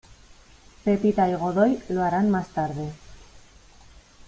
Pepita 0.83 1.29
y 1.29 1.35
Godoy 1.35 1.79
lo 1.89 2.03
harán 2.03 2.31
más 2.31 2.47
tarde. 2.49 2.91